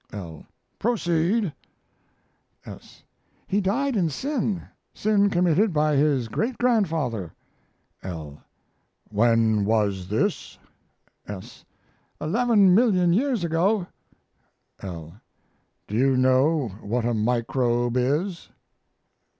[0.11, 0.47] L.
[0.79, 1.53] Proceed.
[2.65, 3.03] S.
[3.45, 4.63] He died in sin.
[4.95, 7.33] Sin committed by his great grandfather.
[8.01, 8.41] L.
[9.11, 10.57] When was this?
[11.27, 11.63] S.
[12.19, 13.85] Eleven million years ago.
[14.81, 15.21] L.
[15.87, 18.49] Do you know what a microbe is?